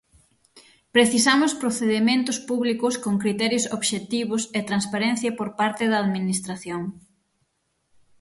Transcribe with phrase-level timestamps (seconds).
[0.95, 6.81] Precisamos procedementos públicos con criterios obxectivos e transparencia por parte da Administración.